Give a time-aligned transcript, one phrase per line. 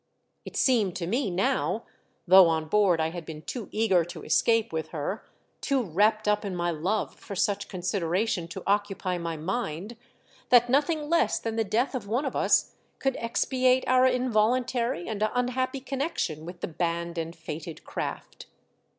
[0.45, 1.85] It seemed to me now—
[2.27, 5.23] though on board I had been too eager to escape with her,
[5.61, 9.95] too wrapped up in my love for such consideration to occupy my mind—
[10.49, 15.23] that nothing less than the death of one of us could expiate our involuntary and
[15.35, 18.47] unhappy connexion with the banned and fated craft.